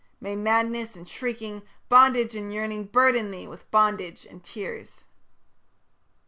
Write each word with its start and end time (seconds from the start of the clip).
May 0.19 0.35
madness 0.35 0.95
and 0.95 1.07
shrieking, 1.07 1.61
bondage 1.87 2.35
and 2.35 2.51
yearning 2.51 2.85
Burden 2.85 3.29
thee 3.29 3.47
with 3.47 3.69
bondage 3.69 4.25
and 4.25 4.43
tears. 4.43 5.05